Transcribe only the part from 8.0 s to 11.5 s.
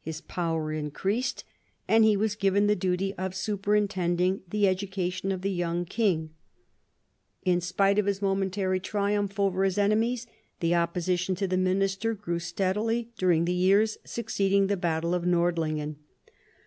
18 MAZARIN CHAP. his momentary triumph over his enemies, the opposition to